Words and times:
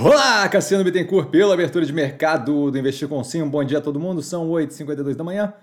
Olá, 0.00 0.48
Cassiano 0.48 0.82
Bittencourt, 0.82 1.28
pela 1.30 1.54
abertura 1.54 1.86
de 1.86 1.92
mercado 1.92 2.68
do 2.68 2.76
Investir 2.76 3.06
com 3.06 3.22
Sim. 3.22 3.42
Um 3.42 3.48
bom 3.48 3.62
dia 3.62 3.78
a 3.78 3.80
todo 3.80 4.00
mundo. 4.00 4.20
São 4.24 4.50
8h52 4.50 5.14
da 5.14 5.22
manhã 5.22 5.54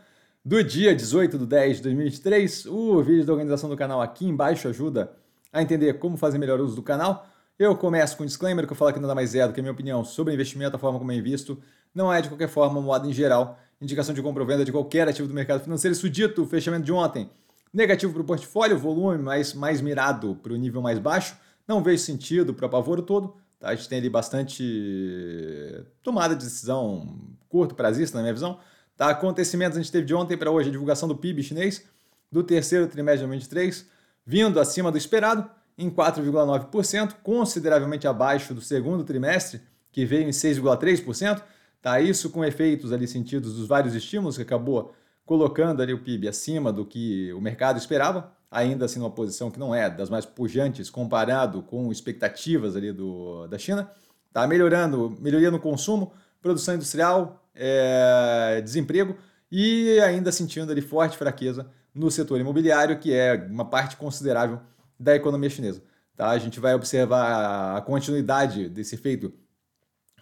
do 0.44 0.64
dia 0.64 0.96
18 0.96 1.38
de 1.38 1.46
10 1.46 1.78
de 1.78 1.84
2023. 1.84 2.66
O 2.68 3.04
vídeo 3.04 3.26
da 3.26 3.34
organização 3.34 3.70
do 3.70 3.76
canal 3.76 4.02
aqui 4.02 4.26
embaixo 4.26 4.70
ajuda 4.70 5.12
a 5.52 5.62
entender 5.62 5.96
como 5.96 6.16
fazer 6.16 6.38
melhor 6.38 6.62
uso 6.62 6.78
do 6.78 6.82
canal. 6.82 7.28
Eu 7.60 7.76
começo 7.76 8.16
com 8.16 8.24
um 8.24 8.26
disclaimer 8.26 8.66
que 8.66 8.72
eu 8.72 8.78
falo 8.78 8.94
que 8.94 9.02
nada 9.02 9.14
mais 9.14 9.36
é 9.36 9.46
do 9.46 9.54
que 9.54 9.60
a 9.60 9.64
minha 9.64 9.74
opinião 9.74 10.02
sobre 10.06 10.34
investimento, 10.34 10.78
a 10.78 10.80
forma 10.80 10.98
como 10.98 11.12
é 11.12 11.16
invisto. 11.16 11.62
Não 11.94 12.12
é 12.12 12.22
de 12.22 12.30
qualquer 12.30 12.48
forma, 12.48 12.80
modo 12.80 13.10
em 13.10 13.12
geral, 13.12 13.60
indicação 13.82 14.16
de 14.16 14.22
compra 14.22 14.44
ou 14.44 14.48
venda 14.48 14.64
de 14.64 14.72
qualquer 14.72 15.10
ativo 15.10 15.28
do 15.28 15.34
mercado 15.34 15.62
financeiro. 15.62 15.94
Isso 15.94 16.10
dito, 16.10 16.44
o 16.44 16.46
fechamento 16.48 16.86
de 16.86 16.94
ontem, 16.94 17.30
negativo 17.74 18.14
para 18.14 18.22
o 18.22 18.26
portfólio, 18.26 18.80
volume 18.80 19.22
mais, 19.22 19.54
mais 19.54 19.82
mirado 19.82 20.40
para 20.42 20.54
o 20.54 20.56
nível 20.56 20.82
mais 20.82 21.00
baixo. 21.00 21.36
Não 21.68 21.84
vejo 21.84 22.02
sentido 22.02 22.54
para 22.54 22.64
o 22.64 22.68
apavoro 22.68 23.02
todo. 23.02 23.41
Tá? 23.62 23.70
A 23.70 23.76
gente 23.76 23.88
tem 23.88 24.00
ali 24.00 24.10
bastante 24.10 25.86
tomada 26.02 26.36
de 26.36 26.44
decisão 26.44 27.18
curto 27.48 27.76
prazista, 27.76 28.18
na 28.18 28.24
minha 28.24 28.34
visão. 28.34 28.60
Tá? 28.98 29.10
Acontecimentos 29.10 29.78
a 29.78 29.82
gente 29.82 29.92
teve 29.92 30.06
de 30.06 30.16
ontem 30.16 30.36
para 30.36 30.50
hoje, 30.52 30.68
a 30.68 30.72
divulgação 30.72 31.08
do 31.08 31.16
PIB 31.16 31.44
chinês 31.44 31.86
do 32.32 32.44
terceiro 32.44 32.88
trimestre 32.88 33.20
de 33.20 33.28
2023, 33.28 33.86
vindo 34.26 34.60
acima 34.60 34.92
do 34.92 34.98
esperado, 34.98 35.50
em 35.78 35.90
4,9%, 35.90 37.16
consideravelmente 37.22 38.08
abaixo 38.08 38.54
do 38.54 38.62
segundo 38.62 39.04
trimestre, 39.04 39.62
que 39.92 40.06
veio 40.06 40.28
em 40.28 40.32
6,3%. 40.32 41.42
Tá? 41.82 42.00
Isso 42.00 42.30
com 42.30 42.44
efeitos 42.44 42.92
ali 42.92 43.08
sentidos 43.08 43.56
dos 43.56 43.68
vários 43.68 43.94
estímulos 43.94 44.38
que 44.38 44.44
acabou 44.44 44.94
colocando 45.26 45.82
ali 45.82 45.94
o 45.94 46.04
PIB 46.04 46.28
acima 46.28 46.72
do 46.72 46.86
que 46.86 47.32
o 47.34 47.42
mercado 47.42 47.78
esperava 47.78 48.32
ainda 48.52 48.84
assim 48.84 49.00
numa 49.00 49.10
posição 49.10 49.50
que 49.50 49.58
não 49.58 49.74
é 49.74 49.90
das 49.90 50.10
mais 50.10 50.26
pujantes 50.26 50.90
comparado 50.90 51.64
com 51.64 51.90
expectativas 51.90 52.76
ali 52.76 52.92
do, 52.92 53.48
da 53.48 53.58
China. 53.58 53.90
Está 54.28 54.46
melhorando, 54.46 55.18
melhoria 55.22 55.50
no 55.50 55.60
consumo, 55.60 56.12
produção 56.42 56.76
industrial, 56.76 57.48
é, 57.56 58.62
desemprego 58.62 59.16
e 59.50 60.00
ainda 60.02 60.32
sentindo 60.32 60.72
ali 60.72 60.82
forte 60.82 61.18
fraqueza 61.18 61.70
no 61.94 62.12
setor 62.12 62.40
imobiliário, 62.40 63.00
que 63.00 63.14
é 63.14 63.36
uma 63.50 63.66
parte 63.66 63.96
considerável 63.96 64.60
da 65.00 65.16
economia 65.16 65.50
chinesa. 65.50 65.82
Tá? 66.16 66.30
A 66.30 66.38
gente 66.38 66.60
vai 66.60 66.74
observar 66.74 67.78
a 67.78 67.82
continuidade 67.82 68.70
desse 68.70 68.96
efeito 68.96 69.34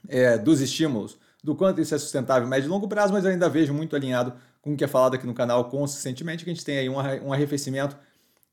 é, 0.07 0.37
dos 0.37 0.61
estímulos, 0.61 1.17
do 1.43 1.55
quanto 1.55 1.81
isso 1.81 1.95
é 1.95 1.97
sustentável 1.97 2.47
médio 2.47 2.67
e 2.67 2.69
longo 2.69 2.87
prazo, 2.87 3.13
mas 3.13 3.25
ainda 3.25 3.47
vejo 3.47 3.73
muito 3.73 3.95
alinhado 3.95 4.33
com 4.61 4.73
o 4.73 4.77
que 4.77 4.83
é 4.83 4.87
falado 4.87 5.15
aqui 5.15 5.25
no 5.25 5.33
canal 5.33 5.69
consistentemente, 5.69 6.43
que 6.43 6.49
a 6.49 6.53
gente 6.53 6.65
tem 6.65 6.77
aí 6.77 6.89
um 6.89 7.31
arrefecimento 7.31 7.97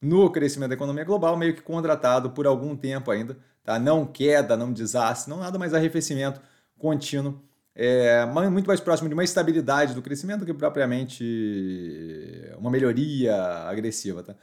no 0.01 0.31
crescimento 0.31 0.71
da 0.71 0.75
economia 0.75 1.05
global, 1.05 1.37
meio 1.37 1.55
que 1.55 1.63
contratado 1.63 2.31
por 2.31 2.47
algum 2.47 2.77
tempo 2.77 3.11
ainda, 3.11 3.37
tá? 3.65 3.79
Não 3.79 4.07
queda, 4.07 4.57
não 4.57 4.73
desastre, 4.73 5.31
não 5.31 5.41
nada, 5.41 5.59
mas 5.59 5.75
arrefecimento 5.75 6.41
contínuo, 6.79 7.41
é, 7.75 8.25
muito 8.51 8.67
mais 8.67 8.81
próximo 8.81 9.09
de 9.09 9.15
uma 9.15 9.25
estabilidade 9.25 9.95
do 9.95 10.03
crescimento 10.03 10.41
do 10.41 10.47
que 10.47 10.55
propriamente 10.55 11.25
uma 12.59 12.71
melhoria 12.71 13.35
agressiva, 13.69 14.23
tá? 14.23 14.35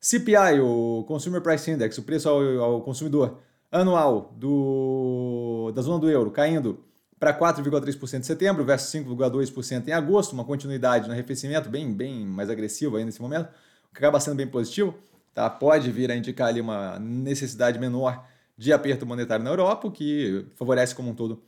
CPI, 0.00 0.60
o 0.60 1.04
Consumer 1.08 1.42
Price 1.42 1.70
Index, 1.70 1.98
o 1.98 2.02
preço 2.02 2.28
ao, 2.28 2.40
ao 2.60 2.82
consumidor 2.82 3.38
anual 3.70 4.32
do, 4.36 5.72
da 5.74 5.82
zona 5.82 5.98
do 5.98 6.08
euro, 6.08 6.30
caindo 6.30 6.84
para 7.18 7.36
4,3% 7.36 8.20
em 8.20 8.22
setembro 8.22 8.64
versus 8.64 8.92
5,2% 8.92 9.88
em 9.88 9.92
agosto, 9.92 10.32
uma 10.32 10.44
continuidade 10.44 11.06
no 11.06 11.12
arrefecimento 11.12 11.68
bem, 11.68 11.92
bem 11.92 12.24
mais 12.24 12.48
agressivo 12.48 12.96
aí 12.96 13.04
nesse 13.04 13.20
momento 13.20 13.48
que 13.92 13.98
acaba 13.98 14.20
sendo 14.20 14.36
bem 14.36 14.46
positivo, 14.46 14.94
tá? 15.34 15.48
pode 15.48 15.90
vir 15.90 16.10
a 16.10 16.16
indicar 16.16 16.48
ali 16.48 16.60
uma 16.60 16.98
necessidade 16.98 17.78
menor 17.78 18.24
de 18.56 18.72
aperto 18.72 19.06
monetário 19.06 19.44
na 19.44 19.50
Europa, 19.50 19.88
o 19.88 19.90
que 19.90 20.46
favorece 20.56 20.94
como 20.94 21.10
um 21.10 21.14
todo 21.14 21.42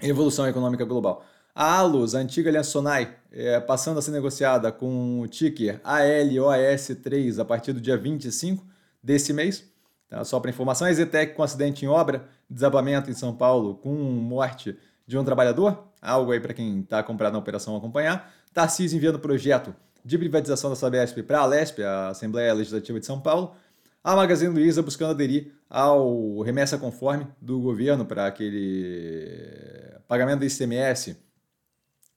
a 0.00 0.06
evolução 0.06 0.46
econômica 0.46 0.84
global. 0.84 1.24
A 1.54 1.78
ALUS, 1.78 2.16
a 2.16 2.18
antiga 2.18 2.50
Aliança 2.50 2.70
Sonai, 2.70 3.14
é, 3.30 3.60
passando 3.60 3.98
a 3.98 4.02
ser 4.02 4.10
negociada 4.10 4.72
com 4.72 5.20
o 5.20 5.28
ticker 5.28 5.80
ALOS3 5.82 7.38
a 7.38 7.44
partir 7.44 7.72
do 7.72 7.80
dia 7.80 7.96
25 7.96 8.64
desse 9.00 9.32
mês. 9.32 9.64
Tá? 10.08 10.24
Só 10.24 10.40
para 10.40 10.50
informação, 10.50 10.86
a 10.86 10.92
Zetec 10.92 11.34
com 11.34 11.44
acidente 11.44 11.84
em 11.84 11.88
obra, 11.88 12.28
desabamento 12.48 13.10
em 13.10 13.14
São 13.14 13.34
Paulo 13.34 13.74
com 13.76 13.94
morte 13.94 14.76
de 15.06 15.18
um 15.18 15.24
trabalhador, 15.24 15.84
algo 16.00 16.32
aí 16.32 16.40
para 16.40 16.54
quem 16.54 16.80
está 16.80 17.02
comprado 17.02 17.32
na 17.34 17.38
operação 17.38 17.76
acompanhar. 17.76 18.32
Tarcísio 18.52 18.96
enviando 18.96 19.18
projeto 19.18 19.74
de 20.04 20.18
privatização 20.18 20.70
da 20.70 20.76
Sabesp 20.76 21.22
para 21.22 21.40
a 21.40 21.46
Lesp, 21.46 21.82
a 21.82 22.08
Assembleia 22.08 22.52
Legislativa 22.52 23.00
de 23.00 23.06
São 23.06 23.20
Paulo, 23.20 23.54
a 24.02 24.14
Magazine 24.14 24.52
Luiza 24.52 24.82
buscando 24.82 25.12
aderir 25.12 25.52
ao 25.68 26.40
remessa 26.42 26.76
conforme 26.76 27.26
do 27.40 27.58
governo 27.60 28.04
para 28.04 28.26
aquele 28.26 29.98
pagamento 30.06 30.40
do 30.40 30.44
ICMS 30.44 31.16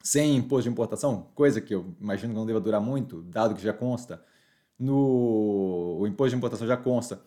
sem 0.04 0.36
imposto 0.36 0.64
de 0.64 0.70
importação, 0.70 1.28
coisa 1.34 1.60
que 1.60 1.74
eu 1.74 1.94
imagino 2.00 2.34
que 2.34 2.40
não 2.40 2.46
deva 2.46 2.60
durar 2.60 2.80
muito, 2.80 3.22
dado 3.24 3.56
que 3.56 3.62
já 3.62 3.74
consta 3.74 4.24
no 4.78 5.98
o 6.00 6.08
imposto 6.08 6.32
de 6.32 6.36
importação 6.38 6.68
já 6.68 6.78
consta 6.78 7.22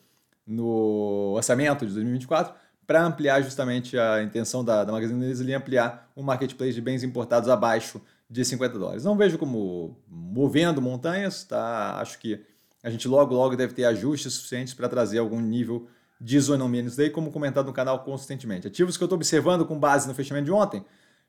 no 0.46 1.34
orçamento 1.36 1.86
de 1.86 1.92
2024, 1.92 2.54
para 2.90 3.04
ampliar 3.04 3.40
justamente 3.40 3.96
a 3.96 4.20
intenção 4.20 4.64
da, 4.64 4.82
da 4.82 4.90
Magazine 4.90 5.24
Luiza 5.24 5.56
ampliar 5.56 6.10
o 6.16 6.24
marketplace 6.24 6.72
de 6.72 6.80
bens 6.80 7.04
importados 7.04 7.48
abaixo 7.48 8.02
de 8.28 8.44
50 8.44 8.76
dólares. 8.76 9.04
Não 9.04 9.16
vejo 9.16 9.38
como 9.38 9.96
movendo 10.08 10.82
montanhas, 10.82 11.44
tá? 11.44 12.00
Acho 12.00 12.18
que 12.18 12.44
a 12.82 12.90
gente 12.90 13.06
logo, 13.06 13.32
logo 13.32 13.54
deve 13.54 13.74
ter 13.74 13.84
ajustes 13.84 14.32
suficientes 14.32 14.74
para 14.74 14.88
trazer 14.88 15.18
algum 15.18 15.38
nível 15.38 15.86
de 16.20 16.36
isonomia 16.36 16.82
nisso 16.82 16.96
daí, 16.96 17.10
como 17.10 17.30
comentado 17.30 17.66
no 17.66 17.72
canal 17.72 18.00
consistentemente. 18.02 18.66
Ativos 18.66 18.96
que 18.96 19.04
eu 19.04 19.06
estou 19.06 19.16
observando 19.16 19.64
com 19.64 19.78
base 19.78 20.08
no 20.08 20.14
fechamento 20.14 20.46
de 20.46 20.50
ontem, 20.50 20.84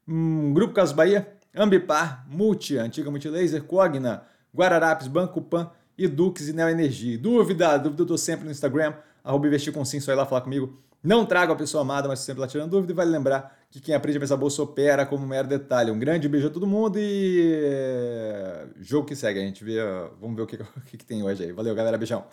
um 0.08 0.52
Grupo 0.56 0.74
Caso 0.74 0.96
Bahia, 0.96 1.32
Ambipar, 1.56 2.26
Multi, 2.28 2.76
Antiga 2.80 3.12
Multilaser, 3.12 3.62
Cogna, 3.66 4.24
Guararapes, 4.52 5.08
Banco 5.08 5.40
Pan 5.40 5.70
e 5.96 6.08
Dux 6.08 6.48
e 6.48 6.54
Neoenergia. 6.54 7.20
Dúvida? 7.20 7.78
Dúvida 7.78 8.02
eu 8.02 8.06
estou 8.06 8.18
sempre 8.18 8.46
no 8.46 8.52
Instagram, 8.52 8.96
arroba 9.24 9.48
investir 9.48 9.74
com 9.74 9.84
sim, 9.86 10.00
só 10.00 10.12
ir 10.12 10.16
lá 10.16 10.26
falar 10.26 10.42
comigo. 10.42 10.78
Não 11.04 11.26
trago 11.26 11.52
a 11.52 11.56
pessoa 11.56 11.82
amada, 11.82 12.08
mas 12.08 12.20
sempre 12.20 12.42
lá 12.42 12.48
tirando 12.48 12.70
dúvida. 12.70 12.94
E 12.94 12.96
vale 12.96 13.10
lembrar 13.10 13.58
que 13.72 13.80
quem 13.80 13.96
aprende 13.96 14.18
a 14.18 14.22
pensar 14.22 14.38
bolsa 14.38 14.62
opera 14.62 15.04
como 15.06 15.24
um 15.24 15.28
mero 15.28 15.48
detalhe. 15.48 15.90
Um 15.90 15.98
grande 15.98 16.30
beijo 16.30 16.48
a 16.48 16.50
todo 16.52 16.68
mundo 16.68 16.98
e 17.00 18.68
jogo 18.80 19.08
que 19.08 19.16
segue. 19.16 19.40
A 19.40 19.44
gente 19.44 19.64
vê. 19.64 19.78
Vamos 20.20 20.36
ver 20.36 20.44
o 20.44 20.48
que, 20.48 20.58
o 20.62 20.82
que 20.86 21.04
tem 21.04 21.24
hoje 21.24 21.46
aí. 21.46 21.52
Valeu, 21.52 21.74
galera. 21.74 21.98
Beijão. 21.98 22.24